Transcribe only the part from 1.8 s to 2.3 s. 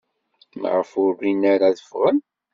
ffɣen?